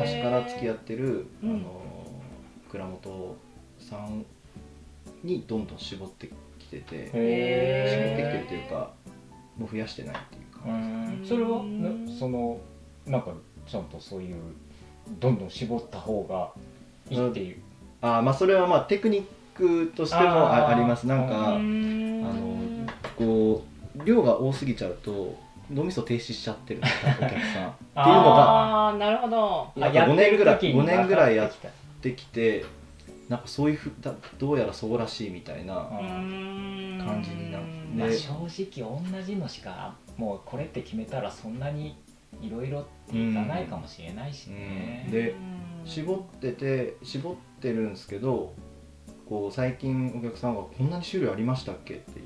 [0.00, 1.82] 昔から付き合ってる、うんあの
[2.70, 3.36] 蔵元
[3.92, 4.24] さん
[5.22, 8.92] にどんどん絞ってきてて絞ってきてるへというか
[9.58, 11.24] もう増やしてないっていうか、うん。
[11.28, 12.58] それはねその
[13.06, 13.32] なんか
[13.66, 14.36] ちゃんとそういう
[15.20, 16.52] どんどん絞った方が
[17.10, 17.56] いいっていう。
[18.00, 19.24] あーまあそれはまあテクニッ
[19.54, 21.06] クとしてもああります。
[21.06, 23.64] なんか、うあんのこ
[23.96, 25.36] う量が多すぎちゃうと
[25.70, 27.30] 脳みそ停止しちゃってるお客さん。
[27.30, 29.68] っていうのがああなるほど。
[29.76, 32.64] なんか5年ぐらい時に5年ぐらいやっ分かできて
[33.32, 37.68] なんかそういうふだどうやらそうらしいみたいなう感感じになって。
[37.96, 38.30] まあ、で正
[38.82, 41.96] 直同じのしかもうこれって決めたらそんなに
[42.42, 45.12] いろいろっていかないかもしれないしね、うん。
[45.12, 45.34] で
[45.86, 48.52] 絞ってて絞ってるんですけど
[49.26, 52.20] こう最近お客さんが「こんなに種類ありましたっけ?」って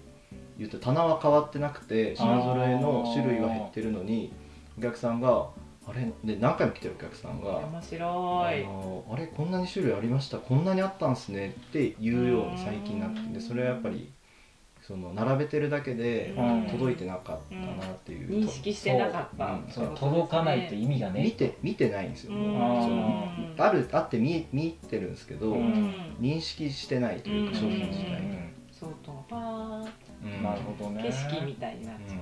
[0.59, 4.33] 言って棚は変わってなくて品揃えの種類は減ってるのに
[4.77, 5.51] お客さんが
[5.89, 8.07] 「あれ?」で何回も来てるお客さんが面「白
[8.53, 8.65] い。
[8.65, 14.11] あのあれこんなに種類ありましたこんなにあったんすね」って言うように最近なってうんでそれはやっぱり
[14.83, 16.67] その並べてるだけでうん。
[16.71, 19.45] 届いてなかったなっていう、認識してなかった。
[19.47, 19.49] う。
[19.57, 19.65] ん。
[19.69, 21.23] そう届かないと意味がね。
[21.25, 22.53] 見て見てないんですよ、うん。
[22.53, 25.91] そのうんあるあって見見てるんですけど、うん。
[26.21, 27.57] 認識してないというかうん。
[27.57, 28.21] 商品自体、
[28.71, 29.89] そうとパー
[30.25, 30.43] うん。
[30.45, 31.03] なるほどね。
[31.03, 32.15] 景色みたいになっちゃ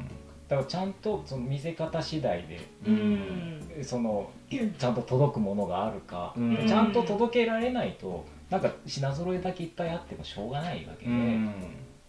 [0.49, 3.61] だからちゃんとその見せ方次第でううん。
[3.83, 6.67] そのちゃんと届くものがあるか、うん。
[6.67, 11.53] ちゃんと届けられないとなんか品揃えだけいっぱいあってもしょうがないわけで、うん。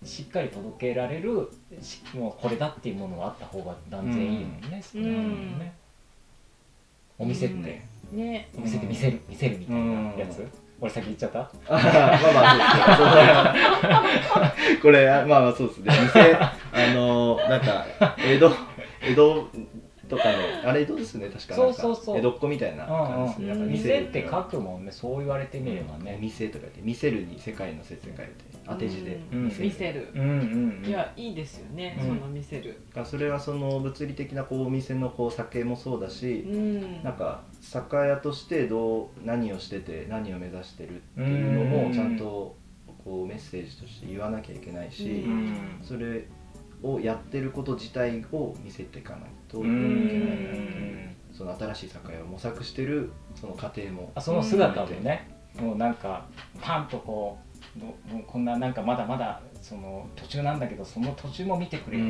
[0.03, 1.49] しっかり届けられる
[1.81, 4.61] しもうこれだっていうものがあった方が断然いいもん。
[4.69, 5.59] ね、少ないもん。
[5.59, 5.73] ね
[7.17, 8.49] お店って、ねね。
[8.57, 10.45] お店って見せる見せるみたいなやつ、
[10.79, 11.39] 俺先言っちゃった？
[11.39, 11.81] あまあ
[12.33, 14.79] まあそうですね。
[14.81, 15.93] これまあまあそうですね。
[16.13, 16.37] 店
[16.75, 17.85] あのなんか
[18.19, 18.51] 江戸
[19.01, 19.47] 江戸
[20.07, 20.23] とか
[20.63, 21.55] のあれ江戸ですね確か。
[21.55, 22.17] そうそうそう。
[22.17, 26.17] 江戸っ子みたいな感じですね、うんなんか店って書くもんねそう言われてみればおね。
[26.21, 28.25] 店とか言って見せるに世界の説書いて。
[28.67, 29.45] 当て字でうん。
[29.45, 30.07] 見せる見せる。
[30.13, 30.85] うんうんうん。
[30.87, 32.07] いやいいですよね、うん。
[32.07, 32.79] その見せる。
[33.03, 37.03] それはその物理的なこうお店のこう酒もそうだうし、ん。
[37.03, 41.69] なんか酒屋としてどう何をしてて何を目指してるっていうのうん。
[41.89, 42.55] もちゃんと
[43.03, 45.57] こうメッセージとして言わなきゃいけないし、うんうん。
[45.81, 46.25] それ
[46.83, 56.25] をやってること自体を見せていかないといけうないなってんいうその新しい酒屋を模索してるその過程もあその姿をね、もうなんか
[56.61, 57.37] パンとこ
[57.77, 62.05] うどもうこんななんかまだまだその途中なんだけどその途中も見てくれよ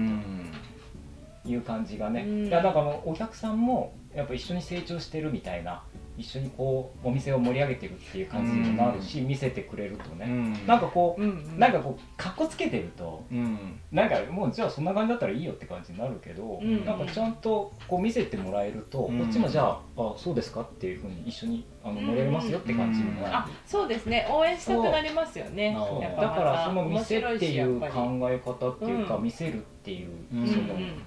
[1.44, 2.48] という感じがね、うん。
[2.48, 5.84] いやなんかあのお客さんもやっぱ一緒に成長してるみたいな
[6.18, 10.26] 一緒にこうお店を盛り上げてるっていう感じにもなるし、見せてくれるとね、
[10.66, 11.60] なんかこう、うんうん。
[11.60, 13.80] なんかこうかっこつけてるとうん。
[13.92, 16.86] なんかもうじゃあそんな感じだったらいいよって感じになるけど、うん。
[16.86, 19.20] なんかちゃんとこう見せてもらえると、うん。
[19.20, 24.28] こっちもじゃああそうですかっていうふうに一緒にあのうん盛り上げますよって感じになる、あそうですね。
[24.32, 25.76] 応援したくなりますよね。
[25.78, 26.02] そう。
[26.02, 27.88] やっぱだからその見せっていう考
[28.32, 30.64] え方っていうか、うん見せるっていううんその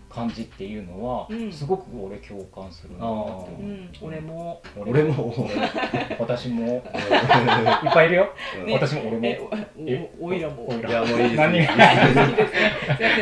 [0.09, 1.51] 感じっていうのは、うん。
[1.53, 3.91] すごく俺共感するなって思う、うん。
[4.01, 4.63] 俺も。
[4.77, 5.35] 俺も。
[6.17, 6.65] 私も。
[6.77, 6.83] いっ
[7.93, 8.29] ぱいいるよ、
[8.65, 8.73] ね。
[8.73, 9.21] 私も俺も。
[9.25, 9.41] え
[9.79, 10.11] え？
[10.21, 10.69] おおいらも。
[10.69, 11.35] おいやもういいです。
[11.37, 11.73] 何人いいで
[12.47, 12.55] す。
[12.55, 13.15] ねす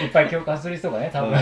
[0.04, 1.36] いっぱい共感する人がね多分、うん。
[1.36, 1.40] い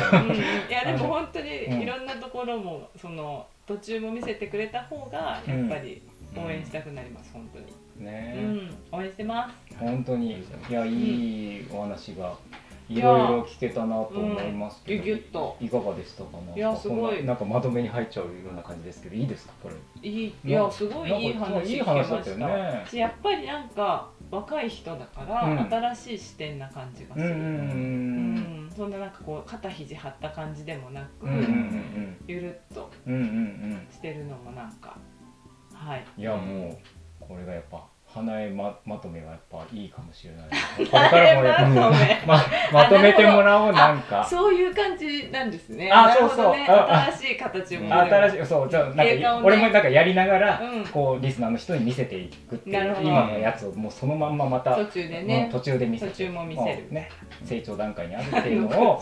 [0.71, 1.81] やでも本当にうん。
[1.81, 6.03] いろんなところもその途中も見せてくれた方がやっぱり
[6.37, 7.67] 応援したくなります本当に。
[8.05, 9.77] ね、うん応援してます。
[9.79, 10.45] 本当に。
[10.69, 12.33] いやいいお話が
[12.89, 15.05] いろいろ聞けたなと思いますけど、うん。
[15.07, 15.57] ギュギュッと。
[15.61, 16.55] いかがでしたかな？
[16.55, 17.21] いやすごい。
[17.21, 20.09] ななんかまとめに入っちゃうような感じですけどいいですかこれ？
[20.09, 22.85] いいいやすごいいい話いい話だったよね。
[22.89, 25.59] しやっぱりなんか若い人だから、うん。
[25.71, 27.45] 新しい視点な感じがする、うんうんう
[28.65, 32.18] んそんななんかこう肩肘張った感じでもなく、うんうんうんゆる
[35.89, 36.05] はい。
[36.19, 36.77] いやもう
[37.19, 40.49] これがやっぱ花江ままとめがやっぱいいかもしれない。
[40.77, 42.23] これからもやっぱまとめ。
[42.27, 44.23] ままとめてもらおうなんか。
[44.23, 44.98] そういう感
[45.29, 45.91] じなんですね。
[45.93, 46.55] あそうそう。
[46.69, 47.93] あ新しい形をうん。
[47.93, 50.85] 新いしいそうじゃあなんか俺もなんかやりながらうん。
[50.87, 56.85] こうリスナーの人に見せていく今のやつをもうそのまんままた途中でうんね途中で見せて途中も見せる。
[56.89, 57.09] うんね
[57.45, 59.01] 成長段階にあるっていうのを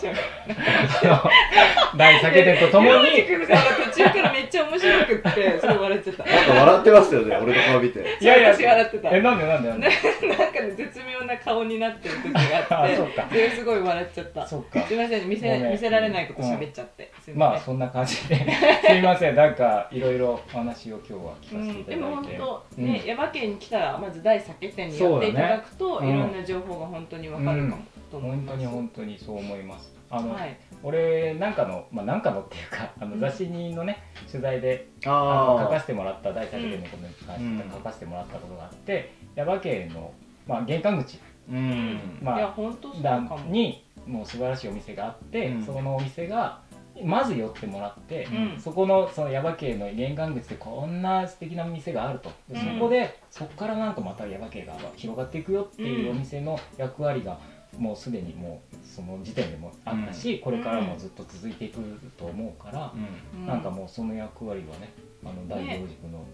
[1.96, 6.24] 大酒店とともに途中からめっちゃ面白くってすごい笑っちゃった。
[6.24, 8.16] なんか笑ってますよね俺の顔見て。
[8.20, 9.10] いやいや私笑ってた。
[9.16, 9.88] えなんでなんでなんで？
[9.88, 13.26] なんかね絶妙な顔になってる時があって あそうか。
[13.32, 14.46] ですごい笑っちゃった。
[14.46, 14.80] そっか。
[14.82, 17.54] すいません見せ見せられないこと喋っちゃって、すいません。
[17.54, 18.36] まあそんな感じで。
[18.86, 19.34] すいません。
[19.34, 22.86] なんかいろいろお話を今日は聞かせていただいて、うん、でも本当うん。
[22.86, 26.10] ね、耶馬渓に来たらまず大酒店に寄っていただくと、ね。
[26.10, 29.96] いろんな情報が本当にわかるかもと思います、本当に本当にそう思います。
[30.10, 40.12] あの、はい、俺なんかのまあなんかのっていうかあの雑誌のね取材であの書かあせてもらった大酒店のことに関し書かせてもらったことがあって耶馬渓の
[40.46, 41.18] まあ玄関口。
[41.50, 42.18] うん。
[42.22, 43.38] まあいや本当そうだかも。
[43.50, 45.62] にもう素晴らしいお店があって、うん。
[45.64, 46.60] そのお店が
[47.04, 48.60] まず寄ってもらって、うん。
[48.60, 52.30] そこのその耶馬渓の玄関口でこんな素敵な店があると。
[52.48, 57.38] でそこで、そこからなんかまた耶馬渓が広がっていくよっていうお店の役割が
[57.78, 61.80] もうすでにもうその時点でもあったし、これからもずっと続いていく
[62.16, 62.92] と思うから、
[63.34, 63.46] うん。
[63.46, 64.92] なんかもうその役割はね
[65.24, 66.26] あの大行軸の、本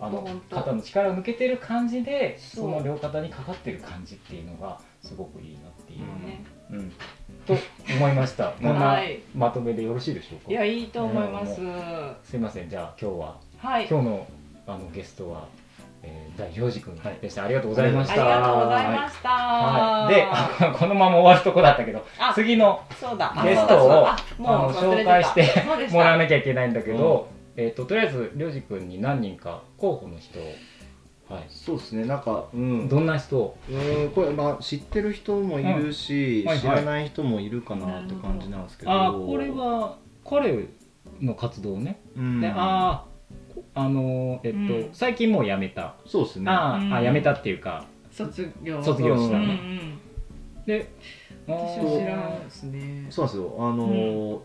[0.00, 6.44] あの肩の力を抜けてる感じでその両肩にかかってる感じっていうのがすごくいいなっていう、ね。
[6.70, 6.92] うん、
[7.46, 7.56] と
[7.96, 8.52] 思いました。
[8.62, 9.20] こんなはい。
[9.34, 10.50] まとめでよろしいでしょうか？
[10.50, 11.60] いやいいと思います、
[12.24, 12.70] すいません。
[12.70, 13.86] じゃあ今日は、はい。
[13.88, 14.26] 今日の
[14.66, 15.48] あのゲストは、
[16.04, 17.18] えー、大行司君はい。
[17.20, 18.14] でした、ありがとうございました。
[18.14, 23.32] ありがとうございました、はい、であ このまま終わるとこだったけどあ次のそうだ。
[23.36, 24.06] あゲストを
[24.38, 30.42] もう紹介してもらわなきゃいけないんだけど、えー、ととりあえずりょうじ君に何人か候補の人を、
[31.28, 32.88] はい、そうですねなんかうん。
[32.88, 33.58] どんな人を？
[33.68, 36.48] うんこれまあ知ってる人もいるし、うん。
[36.48, 36.56] はい。
[36.56, 38.92] はい知らない人もいるかなって感じなんですけど。
[38.92, 40.66] あこれは彼
[41.20, 42.40] の活動ね、うん。
[42.40, 44.94] であーあのーえっと、うん。
[44.94, 46.50] 最近もう辞めた、そうですね。
[46.50, 47.04] あー、あうん。
[47.06, 48.82] 辞めたっていうか卒業。
[48.82, 49.98] 卒業したうんうね、ん。
[50.66, 50.90] で
[51.46, 53.06] 私は知らんですね。
[53.10, 53.56] そうなんですよ。
[53.58, 54.38] あのー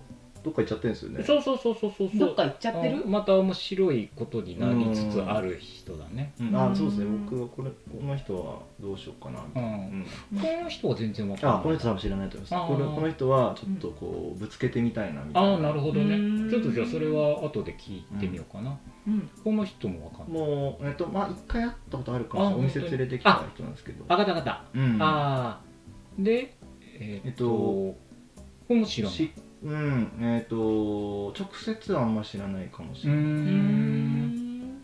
[0.48, 1.24] どっか行っちゃってるんですよね。
[1.26, 2.10] そうそうそうそうそう。
[2.10, 3.04] そうどっか行っちゃってる？
[3.06, 6.34] あまた面白いことになりつつある人だね。
[6.40, 6.56] うん。
[6.56, 7.06] あそうですね。
[7.30, 9.74] 僕はこれこの人はどうしようかなみたいな、うん。
[9.74, 10.06] うん。
[10.40, 11.60] この人は全然わかんない。
[11.60, 12.68] あこの人多分知らないと思います。
[12.68, 15.50] これこの人はちょっとこうぶつけてみたいなみたいな。
[15.52, 16.16] ああなるほどね。
[16.16, 16.18] う
[16.48, 16.50] ん。
[16.50, 19.30] ちょっとじゃあそれは後で聞いてみようかな、うん。
[19.44, 20.42] この人もわかんない。
[20.42, 24.06] もうえっとまあ一回会ったことあるかもお店連れてきた人なんですけど。
[24.08, 24.98] あかったあかった、うん。
[25.02, 25.62] ああ
[26.18, 26.56] で
[27.00, 27.96] えーっと、こ
[28.70, 29.16] れも知らない。
[29.16, 29.32] し
[29.68, 34.82] うんえっ、と直接はあんま知らないかもしれない、ん。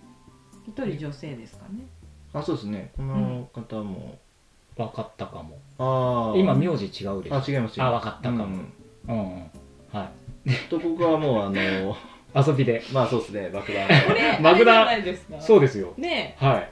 [0.67, 1.86] 一人女性ですかね。
[2.34, 2.91] あそうですね。
[2.97, 4.19] この方も、
[4.75, 5.57] 分かったかも。
[5.77, 7.36] ああ今名字違うでしょ。
[7.36, 8.45] あ違いますあわかったかも。
[8.45, 8.71] うん。
[9.07, 9.36] うん。
[9.36, 9.51] うん
[9.93, 10.11] は
[10.45, 10.51] い。
[10.69, 11.95] と僕はもうあの
[12.36, 12.84] 遊びで。
[12.91, 13.88] まあそうですね爆弾。
[13.88, 15.39] これマグダあれじゃないですか。
[15.39, 15.93] そうですよ。
[15.97, 16.69] ねはい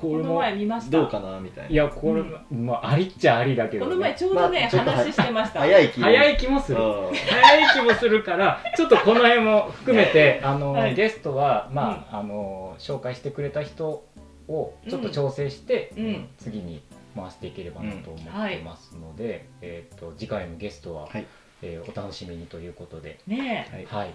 [0.00, 0.92] これも前見ました。
[0.92, 1.60] どうかなみた。
[1.62, 2.22] いないやこれ、
[2.56, 5.60] まあありっちゃありだけど、ね、この前ちょうどね、まあ話してました。
[5.60, 6.78] 早い気早い気もする。
[6.80, 7.14] うん。
[7.14, 10.94] 早い気もするからちょっとこの辺も含めてあの、はい。
[10.94, 14.06] ゲストはまあ、あの紹介してくれた人
[14.48, 16.28] をちょっと調整して、うん。
[16.38, 16.82] 次に
[17.14, 21.26] 回していければなと思ってますので、えっ、と次回のゲストは、はい。
[21.62, 24.14] えーお楽しみにということで、ねはいはい、はい。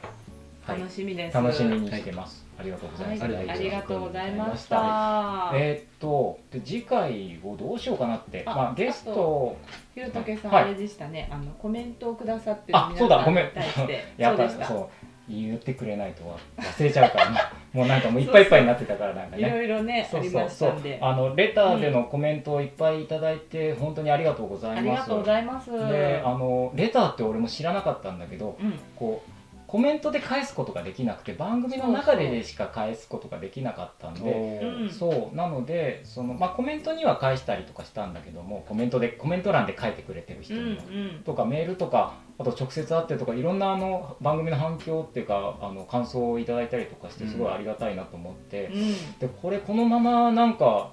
[0.68, 1.36] 楽しみです。
[1.36, 5.52] 楽しみにしてます、ありがとうございます、はい、ありがとうございました。
[5.54, 8.44] えーっとで次回をどうしようかなって。
[8.46, 9.58] あまあ、ゲスト。
[9.94, 10.64] ひろたけさん、はい。
[10.66, 14.68] あれでしたね、あのコメントをくださってるあ皆そうだごめんさんに対して、やっぱそうでした。
[14.74, 14.88] そう
[15.28, 16.22] 言ってくれないと
[16.58, 17.32] 忘れちゃうから。
[17.32, 17.38] も
[17.74, 20.50] うもうなんかもういっぱいいっぱいになってたからなんかいねろいろね、あそうそう。
[20.50, 21.00] そうたんで。
[21.02, 24.80] あのレターでのコメントをいっぱいいただいて本当にありがとうございます。
[24.80, 25.72] ありがとうございます。
[25.72, 29.35] であのレターって俺も知らなかったんだけどうん、こう
[29.76, 34.90] コメントで返すことができなくて番組の中でしか返すことができなかったんでうん。
[34.90, 35.36] そう。
[35.36, 49.20] なのでその、まあ、コメントには返したりとかしたんだけどもコメントでコメント欄で書いてくれてる人うん、うには、ん、とかメールとかあと直接会ってとかいろんなあの番組の反響っていうかあの感想をいただいたりとかしてすごいありがたいなと思って、うん。
[49.20, 50.92] でこれこのままなんか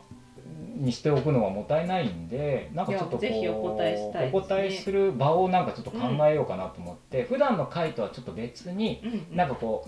[0.74, 4.30] にしておくのはもったいないんでなんかちょっとこうお答えしたいね。
[4.32, 9.00] お答えする場をなんかちょっと考えようかなと思って、普段の回とはちょっと別に
[9.30, 9.86] うん、なんかこ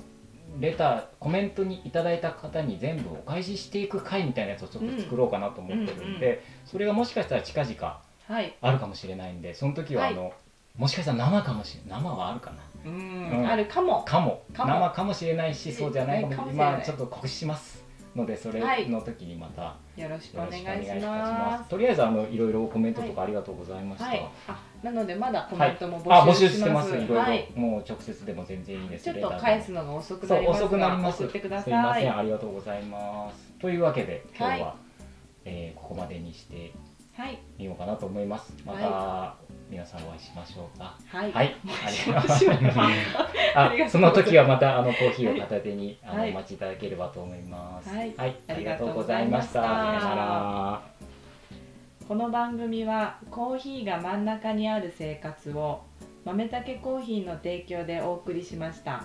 [0.58, 8.56] うレターコメントにいただいた方に全部お返ししていく回みたいなやつをちょっと作ろうかなと思ってるんで、うんうんそれがもしかしたら近々はい。
[8.60, 10.32] あるかもしれないんでその時はあの、
[10.76, 12.56] もしかしたら生かもしれない生はあるかな。
[12.84, 13.48] うん、うん。
[13.48, 14.02] あるかも。
[14.02, 14.42] かも。
[14.52, 14.70] かも。
[14.70, 16.36] 生かもしれないしそうじゃないかも。
[16.36, 16.74] かもしれない。
[16.74, 17.83] 今ちょっと告知します
[18.14, 24.04] のでそれはいの時にまたよろしくおよろしくお願いしますまとりあえずあのいろいろコメントとかありがとうございましす。
[24.04, 24.30] た、はい。
[24.48, 26.48] あ、なのでまだコメントもあ募募集しま。
[26.50, 27.48] 集してますすいろいろ、はい。
[27.56, 31.94] もう直接でも全然いいですちょっと返すのが遅くなりますが遅くなります送ってくだすいま。
[31.94, 34.74] せんありがとうございますというわけで今日は、は
[35.44, 36.72] えーここまでにして
[37.16, 37.38] はい。
[37.58, 39.36] みようかなと思いますまた、
[39.70, 41.32] 皆さんお会いしましょうかはい。
[41.32, 41.70] はい、お
[43.86, 47.88] あその時はまたあのコーヒーを片手に、あはいのお待ちいただければと思います。
[47.88, 49.48] はいありがとうごありがとうございまし。
[49.48, 49.82] たたさよな
[50.14, 50.82] ら。
[52.06, 55.82] この番組はコーヒーが真ん中にある生活を
[56.24, 59.04] 豆たけコーヒーの提供でお送りしました。